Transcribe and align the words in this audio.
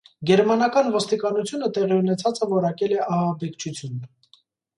Գերմանական 0.27 0.87
ոստիկանությունը 0.95 1.69
տեղի 1.75 1.99
ունեցածը 2.05 2.49
որակել 2.55 2.97
է 2.97 2.99
ահաբեկչություն։ 3.19 4.03